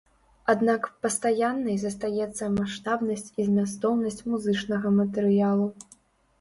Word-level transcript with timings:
Аднак 0.53 0.87
пастаяннай 1.05 1.77
застаецца 1.83 2.49
маштабнасць 2.57 3.29
і 3.29 3.41
змястоўнасць 3.51 4.21
музычнага 4.33 4.97
матэрыялу. 5.01 5.73